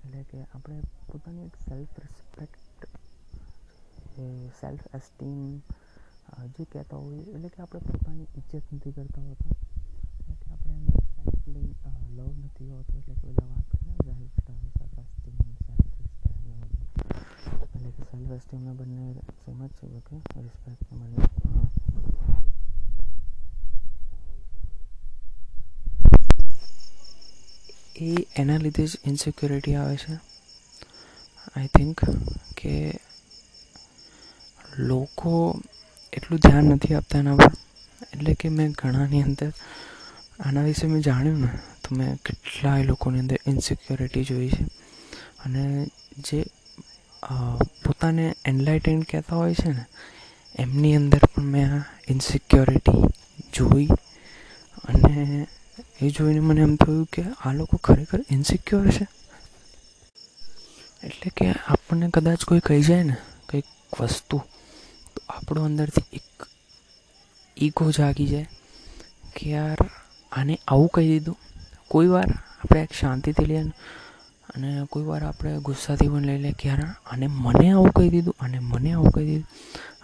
એટલે 0.00 0.20
કે 0.30 0.38
આપણે 0.44 0.76
પોતાની 1.10 1.46
એક 1.50 1.56
સેલ્ફ 1.66 1.94
રિસ્પેક્ટ 2.04 2.80
સેલ્ફ 4.60 4.84
એસ્ટીમ 4.96 5.38
જે 6.56 6.64
કહેતા 6.72 7.00
હોઈએ, 7.04 7.22
એટલે 7.34 7.48
કે 7.54 7.58
આપણે 7.62 7.80
પોતાની 7.90 8.28
ઇજ્જત 8.38 8.66
નથી 8.76 8.96
કરતા 8.96 9.24
હોતા 9.28 9.54
એટલે 9.54 10.34
કે 10.40 10.46
આપણે 10.52 10.74
અંદર 10.78 10.96
સેલ્ફલી 11.14 11.70
લવ 12.24 12.36
નથી 12.38 12.70
હોતો 12.70 12.92
એટલે 12.98 13.14
કે 13.14 13.26
બધા 13.28 13.48
વાત 13.50 13.66
કરે 13.70 13.92
self 14.00 14.66
self 14.74 14.98
esteem 15.00 15.38
self 15.58 15.88
respect 15.96 16.44
એટલે 17.64 17.90
કે 17.90 18.02
સેલ્ફ 18.02 18.30
એસ્ટીમને 18.30 18.72
બંને 18.72 19.06
સેમ 19.40 19.58
જ 19.60 19.70
છે 19.70 19.86
ઓકે 19.94 20.16
રિસ્પેક્ટ 20.38 20.84
બંને 20.90 21.18
એ 27.96 28.08
એના 28.36 28.58
લીધે 28.58 28.86
જ 28.86 28.92
ઇન્સિક્યોરિટી 29.04 29.74
આવે 29.74 29.96
છે 29.96 30.14
આઈ 31.52 31.68
થિંક 31.68 31.98
કે 32.56 32.74
લોકો 34.80 35.34
એટલું 36.12 36.40
ધ્યાન 36.40 36.72
નથી 36.72 36.94
આપતા 36.94 37.18
એના 37.18 37.36
પર 37.36 37.52
એટલે 38.12 38.34
કે 38.34 38.48
મેં 38.48 38.72
ઘણાની 38.72 39.22
અંદર 39.22 39.52
આના 40.40 40.62
વિશે 40.62 40.86
મેં 40.86 41.02
જાણ્યું 41.02 41.40
ને 41.40 41.73
તો 41.84 41.96
મેં 41.96 42.16
કેટલાય 42.16 42.82
લોકોની 42.82 43.20
અંદર 43.20 43.38
ઇનસિક્યોરિટી 43.46 44.24
જોઈ 44.24 44.48
છે. 44.48 44.64
અને 45.44 45.64
જે 46.18 46.38
પોતાને 47.84 48.26
એનલાઇટેન 48.44 49.02
કહેતા 49.02 49.36
હોય 49.36 49.54
છે 49.54 49.70
ને, 49.70 49.84
એમની 50.58 50.94
અંદર 50.96 51.22
પણ 51.24 51.42
મેં 51.44 51.74
આ 51.74 51.82
ઇનસિક્યોરિટી 52.08 53.00
જોઈ. 53.54 53.88
અને 54.84 55.46
એ 56.00 56.08
જોઈને 56.10 56.40
મને 56.40 56.60
એમ 56.60 56.74
થયું 56.76 57.04
કે 57.06 57.22
આ 57.40 57.52
લોકો 57.52 57.76
ખરેખર 57.76 58.20
ઇનસિક્યોર 58.30 58.90
છે? 58.90 59.06
એટલે 61.02 61.30
કે 61.36 61.46
આપણને 61.66 62.10
કદાચ 62.10 62.44
કોઈ 62.44 62.60
કહી 62.60 62.82
જાય 62.82 63.02
ને, 63.02 63.16
કંઈક 63.48 64.00
વસ્તુ, 64.00 64.38
તો 65.14 65.22
આપણો 65.28 65.64
અંદરથી 65.64 66.08
એક 66.12 66.46
ઈગો 67.56 67.90
જાગી 67.90 68.26
જાય 68.26 68.48
કે 69.36 69.50
યાર, 69.50 69.78
આને 70.32 70.54
આવું 70.68 70.88
કહી 70.88 71.08
દીધું. 71.08 71.38
કોઈ 71.90 72.08
વાર 72.08 72.30
આપણે 72.30 72.82
એક 72.82 72.92
શાંતિથી 72.92 73.46
લઈએ 73.46 73.62
અને 74.54 74.86
કોઈ 74.90 75.04
વાર 75.04 75.24
આપણે 75.24 75.58
ગુસ્સાથી 75.58 76.08
પણ 76.08 76.26
લઈ 76.26 76.38
લઈએ 76.38 76.52
કે 76.52 76.68
યાર 76.68 76.82
આને 77.06 77.26
મને 77.26 77.72
આવું 77.72 77.92
કહી 77.92 78.10
દીધું, 78.10 78.34
અને 78.40 78.58
મને 78.58 78.92
આવું 78.92 79.10
કહી 79.10 79.26
દીધું. 79.26 79.46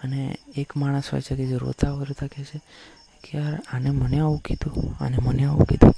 અને 0.03 0.37
એક 0.57 0.75
માણસ 0.75 1.09
હોય 1.11 1.21
છે 1.21 1.35
કે 1.35 1.45
જે 1.47 1.57
રોતા 1.57 1.89
રોતા 1.89 2.27
કહે 2.27 2.43
છે 2.43 2.61
કે 3.23 3.37
યાર, 3.37 3.61
આને 3.73 3.89
મને 3.91 4.19
આવું 4.19 4.41
કીધું 4.41 4.95
અને 4.99 5.17
મને 5.25 5.45
આવું 5.45 5.65
કીધું. 5.65 5.93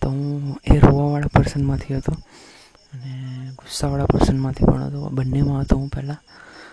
તો 0.00 0.10
હું 0.10 0.58
એ 0.64 0.78
રોવાવાળા 0.78 1.34
પર્સનમાંથી 1.34 1.94
હતો 1.94 2.12
અને 2.92 3.10
ગુસ્સાવાળા 3.58 4.06
પર્સનમાંથી 4.06 4.64
પણ 4.64 4.82
હતો. 4.82 5.10
બંનેમાં 5.10 5.60
હતો 5.62 5.76
હું 5.76 5.88
પહેલાં. 5.88 6.20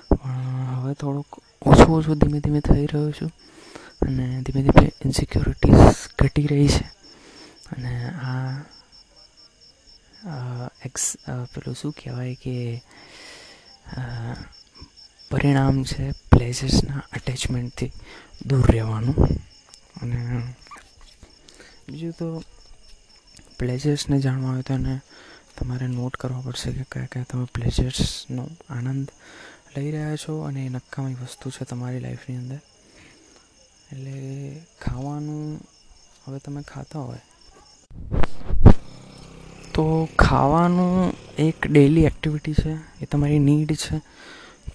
પણ 0.09 0.81
હવે 0.81 0.93
થોડુંક 0.93 1.27
ઓછું 1.65 1.95
ઓછું 1.97 2.19
ધીમે 2.19 2.39
ધીમે 2.39 2.59
થઈ 2.59 2.85
રહ્યો 2.85 3.11
છું 3.11 3.31
અને 4.01 4.41
ધીમે 4.41 4.61
ધીમે 4.61 4.91
ઇન્સિક્યોરિટીઝ 5.05 5.95
ઘટી 6.19 6.47
રહી 6.47 6.67
છે. 6.67 6.94
અને 7.71 7.93
આ 8.29 8.67
એક્સ 10.85 11.03
પેલું 11.53 11.75
શું 11.75 11.91
કહેવાય 11.91 12.35
કે 12.35 12.55
પરિણામ 15.31 15.83
છે 15.83 16.11
પ્લેસીસના 16.11 17.01
અટેચમેન્ટથી 17.11 17.91
દૂર 18.45 18.71
રહેવાનું. 18.71 19.17
અને 20.01 20.19
બીજું 21.89 22.11
તો 22.11 22.27
પ્લેઝર્સને 23.59 24.17
જાણવા 24.21 24.51
હોય 24.51 24.61
તો 24.61 24.73
એને 24.73 24.95
તમારે 25.59 25.87
નોટ 25.87 26.15
કરવા 26.15 26.41
પડશે 26.41 26.71
કે 26.71 26.83
કયા 26.91 27.11
કયા 27.11 27.29
તમે 27.29 27.45
પ્લેઝર્સનો 27.45 28.43
આનંદ 28.69 29.07
લઈ 29.77 29.91
રહ્યા 29.91 30.15
છો 30.15 30.33
અને 30.41 30.65
એ 30.65 30.69
નક્કામી 30.69 31.13
વસ્તુ 31.13 31.49
છે 31.49 31.63
તમારી 31.65 31.99
લાઈફની 31.99 32.37
અંદર. 32.37 32.59
એટલે 33.91 34.15
ખાવાનું 34.81 35.61
હવે 36.25 36.39
તમે 36.39 36.61
ખાતા 36.61 36.99
હોય 36.99 37.21
તો 39.75 40.09
ખાવાનું 40.19 41.13
એક 41.37 41.67
ડેલી 41.67 42.03
એક્ટિવિટી 42.03 42.53
છે, 42.53 42.73
એ 43.01 43.05
તમારી 43.05 43.39
નીડ 43.39 43.71
છે. 43.75 44.01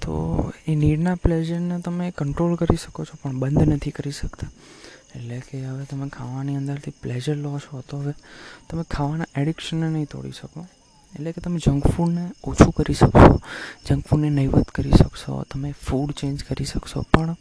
તો 0.01 0.53
એ 0.69 0.75
નીડના 0.75 1.15
પ્લેઝરને 1.15 1.81
તમે 1.81 2.11
કંટ્રોલ 2.11 2.55
કરી 2.57 2.77
શકો 2.77 3.05
છો, 3.05 3.15
પણ 3.23 3.39
બંધ 3.39 3.63
નથી 3.63 3.91
કરી 3.91 4.11
શકતા. 4.11 4.51
એટલે 5.17 5.41
કે 5.41 5.63
હવે 5.65 5.85
તમે 5.85 6.09
ખાવાની 6.09 6.57
અંદરથી 6.57 6.91
પ્લેઝર 6.91 7.37
લો 7.37 7.59
છો, 7.59 7.81
તો 7.81 7.97
હવે 7.97 8.15
તમે 8.71 8.83
ખાવાના 8.83 9.25
એડિક્શનને 9.37 9.89
નહીં 9.89 10.05
તોડી 10.05 10.33
શકો. 10.33 10.67
એટલે 11.15 11.33
કે 11.33 11.41
તમે 11.41 11.59
જંક 11.59 11.87
ફૂડને 11.87 12.31
ઓછું 12.45 12.73
કરી 12.73 12.95
શકશો 12.95 13.41
જંક 13.87 14.07
ફૂડને 14.07 14.31
નહીવત 14.31 14.71
કરી 14.71 14.91
શકશો, 14.91 15.43
તમે 15.43 15.73
ફૂડ 15.73 16.11
ચેન્જ 16.11 16.45
કરી 16.45 16.65
શકશો. 16.65 17.03
પણ 17.03 17.37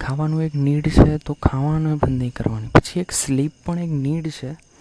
ખાવાનું 0.00 0.42
એક 0.42 0.54
નીડ 0.54 0.88
છે, 0.88 1.18
તો 1.18 1.34
ખાવાનું 1.34 1.98
બંધ 1.98 2.10
નહીં 2.10 2.32
કરવાની. 2.32 2.68
પછી 2.68 3.00
એક 3.00 3.12
સ્લીપ 3.12 3.52
પણ 3.64 3.78
એક 3.78 3.90
નીડ 3.90 4.30
છે 4.30 4.73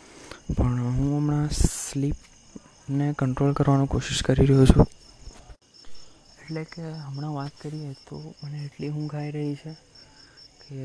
પણ 0.49 0.79
હું 0.79 1.17
હમણાં 1.17 1.49
સ્લીપને 1.49 3.13
કંટ્રોલ 3.13 3.53
કરવાનો 3.53 3.86
કોશિશ 3.86 4.21
કરી 4.21 4.45
રહ્યો 4.45 4.65
છું. 4.65 4.88
એટલે 6.41 6.63
કે 6.63 6.82
હમણાં 6.82 7.34
વાત 7.34 7.51
કરીએ 7.62 7.95
તો 8.10 8.36
મને 8.43 8.65
એટલી 8.65 8.89
ઊંઘ 8.89 9.15
આવી 9.15 9.32
રહી 9.32 9.56
છે 9.56 9.73
કે 10.62 10.79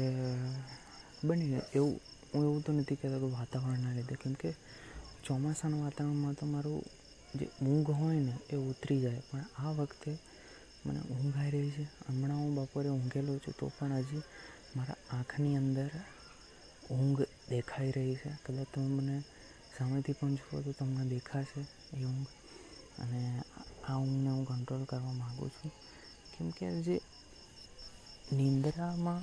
બની 1.25 1.61
એવું, 1.75 2.01
હું 2.35 2.45
એવું 2.45 2.63
તો 2.63 2.73
નથી 2.73 2.95
કહેતો 2.95 3.19
કે 3.19 3.25
વાતાવરણના 3.25 3.93
લીધે. 3.93 4.15
કેમ 4.15 4.33
કે 4.33 4.55
ચોમાસાના 5.25 5.77
વાતાવરણમાં 5.77 6.35
તો 6.35 6.47
મારું 6.47 6.83
જે 7.35 7.47
ઊંઘ 7.63 7.91
હોય 7.91 8.21
ને 8.21 8.35
એ 8.51 8.57
ઉતરી 8.57 9.01
જાય. 9.01 9.23
પણ 9.31 9.45
આ 9.59 9.73
વખતે 9.73 10.19
મને 10.87 11.01
ઊંઘ 11.01 11.37
આવી 11.37 11.51
રહી 11.51 11.71
છે. 11.71 11.83
હમણાં 11.83 12.39
હું 12.39 12.55
બપોરે 12.55 12.89
ઊંઘેલો 12.89 13.39
છું 13.39 13.55
તો 13.59 13.73
પણ 13.79 13.93
હજી 13.93 14.23
મારા 14.77 14.97
આંખની 15.13 15.57
અંદર 15.57 15.91
ઊંઘ 16.91 17.23
દેખાઈ 17.49 17.91
રહી 17.91 18.15
છે. 18.15 18.31
કદાચ 18.47 18.67
તમે 18.75 18.87
મને 18.87 19.23
સામેથી 19.79 20.13
પણ 20.13 20.35
જુઓ 20.35 20.63
તો 20.63 20.73
તમને 20.73 21.05
દેખાશે 21.05 21.61
એ 21.97 22.05
ઊંઘ 22.05 22.29
અને 22.99 23.43
આ 23.89 23.97
ઊંઘને 23.97 24.31
હું 24.31 24.47
કંટ્રોલ 24.47 24.85
કરવા 24.85 25.13
માગું 25.13 25.51
છું. 25.51 25.73
કેમકે 26.39 26.83
જે 26.83 27.01
નિંદ્રામાં, 28.33 29.23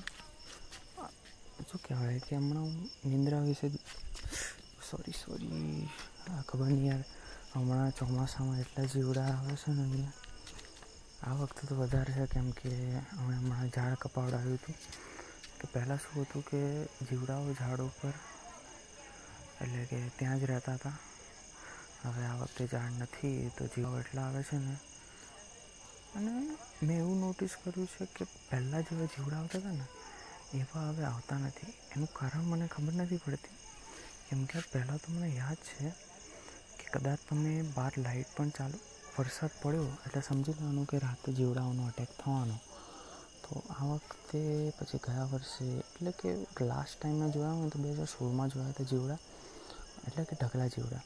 શું 1.72 1.82
કહેવાય 1.88 2.20
કે 2.20 2.36
હમણાં 2.36 2.90
નિંદ્રા 3.06 3.40
વિશે 3.40 3.68
સોરી 4.90 5.12
સોરી 5.12 5.90
આ 6.28 6.42
ખબર 6.42 6.66
નહીં 6.66 6.86
યાર. 6.86 7.04
હમણાં 7.54 7.92
ચોમાસામાં 7.92 8.60
એટલા 8.60 8.86
જીવડા 8.86 9.24
આવે 9.24 9.56
છે 9.56 9.72
ને 9.72 9.82
અહીંયા. 9.82 10.14
આ 11.24 11.34
વખતે 11.34 11.68
તો 11.68 11.76
વધારે 11.76 12.14
છે 12.14 12.26
કેમ 12.26 12.52
કે 12.52 12.72
અમે 13.18 13.36
હમણાં 13.36 13.70
ઝાડ 13.70 13.94
કપાવડાવ્યું 13.94 14.56
હતું. 14.56 14.76
કે 15.60 15.68
પહેલાં 15.74 15.98
શું 15.98 16.22
હતું 16.22 16.44
કે 16.44 16.84
જીવડાઓ 17.06 17.54
ઝાડ 17.54 17.80
ઉપર 17.80 18.14
એટલે 19.62 19.86
કે 19.86 20.10
ત્યાં 20.10 20.40
જ 20.40 20.44
રહેતા 20.44 20.74
હતા. 20.74 20.98
હવે 22.04 22.26
આ 22.26 22.36
વખતે 22.36 22.66
ઝાડ 22.66 22.92
નથી 23.00 23.52
તો 23.58 23.66
જીવો 23.66 24.00
એટલા 24.00 24.22
આવે 24.22 24.44
છે 24.44 24.58
ને. 24.58 24.76
અને 26.16 26.58
મેં 26.84 27.00
એવું 27.00 27.20
નોટિસ 27.20 27.50
કર્યું 27.64 27.88
છે 27.88 28.06
કે 28.06 28.24
પહેલાં 28.24 28.82
જેવા 28.82 29.06
જીવડા 29.06 29.38
આવતા 29.38 29.58
હતા 29.58 29.72
ને, 29.72 29.86
એવા 30.54 30.90
હવે 30.90 31.04
આવતા 31.04 31.38
નથી. 31.38 31.74
એનું 31.96 32.10
કારણ 32.14 32.44
મને 32.44 32.68
ખબર 32.68 32.94
નથી 32.94 33.18
પડતી. 33.18 33.56
કેમ 34.30 34.46
કે 34.46 34.60
પહેલાં 34.60 34.98
તો 34.98 35.12
મને 35.12 35.28
યાદ 35.28 35.56
છે 35.56 35.90
કે 36.80 36.86
કદાચ 36.94 37.20
તમે 37.30 37.62
બહાર 37.62 37.92
લાઇટ 37.98 38.28
પણ 38.38 38.50
ચાલુ, 38.50 38.78
વરસાદ 39.20 39.50
પડ્યો 39.64 39.88
એટલે 40.06 40.22
સમજી 40.22 40.52
લેવાનું 40.52 40.86
કે 40.86 40.98
રાતે 40.98 41.34
જીવડાઓનો 41.34 41.88
અટેક 41.88 42.10
થવાનો. 42.20 42.58
તો 43.44 43.64
આ 43.70 43.84
વખતે 43.84 44.72
પછી 44.80 44.98
ગયા 44.98 45.24
વર્ષે, 45.24 45.66
એટલે 45.78 46.12
કે 46.12 46.66
લાસ્ટ 46.66 47.02
ટાઈમમાં 47.02 47.32
જોયા 47.32 47.52
હોય 47.52 47.70
તો 47.70 47.80
બે 47.80 47.94
હજાર 47.94 48.06
સોળમાં 48.06 48.50
જોયા 48.50 48.68
હતા 48.68 48.84
જીવડા. 48.84 49.18
એટલે 50.08 50.24
કે 50.26 50.36
ઢગલા 50.36 50.70
જીવડા. 50.70 51.04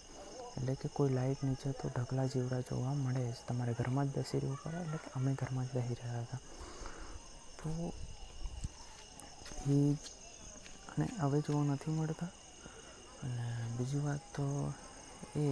એટલે 0.52 0.74
કે 0.76 0.88
કોઈ 0.90 1.12
લાઇટ 1.12 1.42
નીચે 1.42 1.70
તો 1.74 1.86
ઢગલા 1.90 2.28
જીવડા 2.28 2.62
જોવા 2.62 2.96
મળે 2.96 3.24
જ. 3.28 3.38
તમારે 3.46 3.74
ઘરમાં 3.74 4.08
જ 4.08 4.16
બેસી 4.16 4.42
રહેવું 4.42 4.62
પડે, 4.64 4.80
એટલે 4.80 4.98
કે 5.00 5.10
અમે 5.14 5.32
ઘરમાં 5.36 5.68
જ 5.68 5.72
બેસી 5.74 6.00
રહ્યા 6.00 6.24
હતા. 6.24 6.42
તો 7.58 7.70
એ 9.68 9.78
અને 10.92 11.06
હવે 11.20 11.38
જોવા 11.42 11.68
નથી 11.68 11.94
મળતા. 11.94 12.32
અને 13.24 13.46
બીજી 13.76 14.02
વાત 14.02 14.24
તો 14.34 14.46
એ 15.38 15.48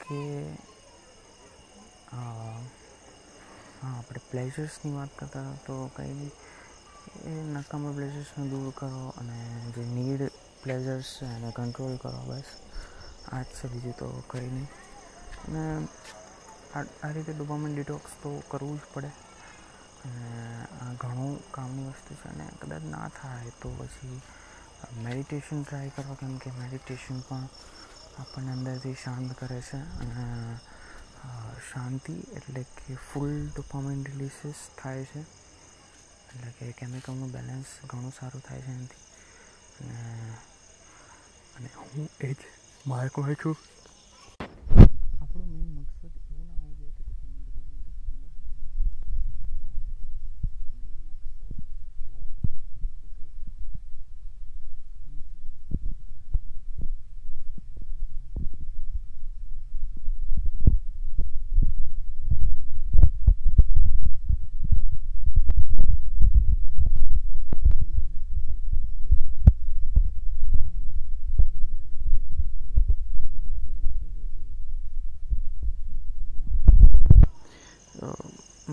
કે 0.00 0.20
હા, 2.12 2.56
આપણે 3.90 4.20
પ્લેઝર્સની 4.24 4.92
વાત 4.92 5.12
કરતા 5.16 5.50
તો 5.64 5.74
કંઈ 5.94 6.30
એ 7.24 7.32
નકામા 7.52 7.92
પ્લેઝર્સને 7.92 8.44
દૂર 8.50 8.68
કરો 8.74 9.02
અને 9.14 9.36
જે 9.74 9.82
નીડ 9.88 10.22
પ્લેઝર્સ 10.62 11.10
એને 11.22 11.50
કંટ્રોલ 11.56 11.96
કરો, 11.96 12.20
બસ. 12.28 12.48
આ 13.32 13.42
જ 13.42 13.48
છે 13.56 13.66
બીજું 13.68 13.96
તો 13.98 14.08
કંઈ 14.30 14.50
નહીં. 14.50 14.68
અને 15.46 15.62
આ 17.04 17.10
રીતે 17.10 17.32
ડોપામાઇન 17.32 17.74
ડિટોક્સ 17.74 18.12
તો 18.22 18.30
કરવું 18.50 18.78
જ 18.78 18.82
પડે. 18.94 19.10
અને 20.04 20.26
આ 20.82 20.92
ઘણું 20.94 21.32
કામની 21.52 21.86
વસ્તુ 21.86 22.14
છે 22.14 22.28
અને 22.28 22.46
કદાચ 22.60 22.84
ના 22.84 23.08
થાય 23.18 23.50
તો 23.62 23.68
પછી 23.78 24.20
મેડિટેશન 25.04 25.62
ટ્રાય 25.62 25.92
કરો, 25.96 26.14
કેમ 26.14 26.36
કે 26.36 26.50
મેડિટેશન 26.50 27.20
પણ 27.20 27.48
આપણને 28.18 28.52
અંદરથી 28.52 28.96
શાંત 29.04 29.32
કરે 29.32 29.60
છે 29.60 29.80
અને 30.02 30.24
શાંતિ 31.70 32.14
એટલે 32.36 32.62
કે 32.78 32.94
ફૂલ 33.08 33.34
ડોપામાઇન 33.48 34.00
રિલીસીસ 34.04 34.60
થાય 34.78 35.04
છે. 35.04 35.20
એટલે 36.30 36.50
કે 36.58 36.72
કેમિકલનું 36.72 37.30
બેલેન્સ 37.32 37.70
ઘણું 37.86 38.12
સારું 38.12 38.42
થાય 38.42 38.62
છે 38.62 38.70
એનાથી. 38.70 39.04
અને 39.80 39.98
અને 41.60 41.70
હું 41.76 42.06
એ 42.20 42.30
જ 42.30 42.40
માર્કમાં 42.84 43.36
છું 43.36 43.56
આપણો 45.20 45.44
મેઇન 45.46 45.68
મકસદ 45.74 46.14
એવું 46.30 46.46
ના 46.46 46.58
હોવો 46.60 46.72
જોઈએ 46.78 46.92
કે 46.96 47.02
ડોપામાઇન 47.04 47.42
ડોપામાઇન 47.44 48.30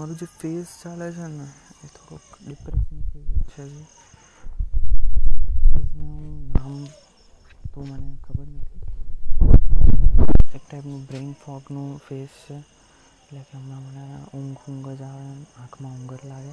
મારું 0.08 0.20
જે 0.20 0.26
ફેસ 0.26 0.66
ચાલે 0.84 1.12
છે 1.12 1.28
ને, 1.28 1.44
એ 1.84 1.88
થોડુંક 1.88 2.48
ડિપ્રેશન 2.48 3.02
ફેઝ 3.02 3.42
છે 3.42 3.84
ફેઝનું 5.72 6.48
નામ 6.48 6.86
તો 7.74 7.82
મને 7.82 8.18
ખબર 8.24 8.48
નથી. 8.48 8.82
એક 10.56 10.70
ટાઈપનું 10.70 11.06
બ્રેઇન 11.06 11.34
ફોગનું 11.34 12.02
ફેસ 12.10 12.30
છે. 12.30 12.54
એટલે 12.54 13.40
કે 13.40 13.58
હમણાં 13.58 13.84
મને 13.84 14.26
ઊંઘ 14.38 14.58
ઊંઘ 14.70 14.98
જ 14.98 15.02
આવે, 15.02 15.44
આંખમાં 15.62 15.92
ઊંઘ 15.92 16.14
જ 16.14 16.26
લાગે. 16.26 16.52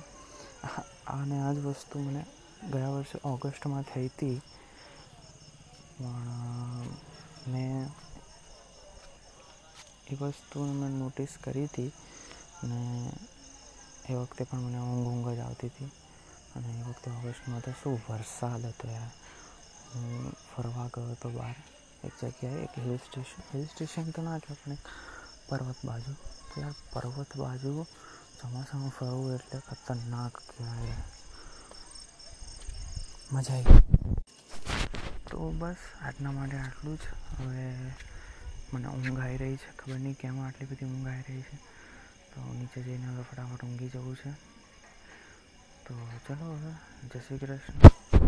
અને 1.06 1.40
આ 1.40 1.52
જ 1.52 1.56
વસ્તુ 1.56 1.98
મને 1.98 2.26
ગયા 2.72 2.88
વર્ષે 2.88 3.28
ઓગસ્ટમાં 3.28 3.82
થઈ 3.82 4.06
હતી. 4.06 4.40
પણ, 5.98 6.82
મેં 7.50 7.88
એ 10.06 10.14
વસ્તુ 10.14 10.64
મેં 10.64 10.90
નોટિસ 10.90 11.28
કરી 11.44 11.64
હતી. 11.64 11.92
અને 12.62 13.10
એ 14.10 14.14
વખતે 14.14 14.44
પણ 14.44 14.58
મને 14.58 14.78
ઊંઘ 14.78 15.06
ઊંઘ 15.06 15.36
જ 15.36 15.40
આવતી 15.40 15.66
હતી. 15.66 15.90
અને 16.56 16.68
એ 16.68 16.82
વખતે 16.82 17.10
ઓગસ્ટમાં 17.10 17.60
તો 17.60 17.70
શું 17.70 18.00
વરસાદ 18.08 18.66
હતો 18.66 18.90
યાર. 18.90 19.10
હું 19.94 20.32
ફરવા 20.32 20.86
ગયો 20.86 21.10
હતો 21.10 21.30
બહાર. 21.30 21.56
એક 22.04 22.12
જગ્યાએ, 22.24 22.64
એક 22.64 22.78
હિલ 22.78 22.96
સ્ટેશન 22.96 23.42
હિલ 23.54 23.66
સ્ટેશન 23.66 24.10
તો 24.10 24.22
ના 24.22 24.38
કહેવાય 24.38 24.76
પણ 24.76 24.76
પર્વત 25.48 25.76
બાજુ. 25.84 26.12
યાર, 26.60 26.74
પર્વત 26.92 27.36
બાજુ 27.36 27.86
ચોમાસામાં 28.40 28.90
ફરવું 28.90 29.34
એટલે 29.34 29.60
ખતરનાક 29.60 30.36
કહેવાય 30.36 30.96
મજા 33.32 33.54
આવી 33.54 34.14
તો 35.30 35.50
બસ, 35.50 35.76
આજના 36.00 36.32
માટે 36.32 36.56
આટલું 36.56 36.96
જ. 36.96 37.00
હવે 37.38 37.92
મને 38.74 38.88
ઊંઘ 38.88 39.20
આવી 39.20 39.36
રહી 39.36 39.56
છે. 39.56 39.76
ખબર 39.76 39.94
નહીં 39.94 40.14
કેમ 40.14 40.40
આટલી 40.40 40.66
બધી 40.66 40.84
ઊંઘ 40.84 41.08
આવી 41.08 41.22
રહી 41.28 41.42
છે. 41.42 41.73
તો 42.34 42.54
નીચે 42.54 42.82
જઈને 42.82 43.06
હવે 43.06 43.22
ફટાફટ 43.22 43.64
ઊંઘી 43.64 43.88
જવું 43.88 44.16
છે. 44.16 44.30
તો 45.86 45.94
ચલો 46.26 46.54
હવે 46.54 46.72
જય 47.08 47.20
શ્રી 47.20 47.38
કૃષ્ણ. 47.38 48.23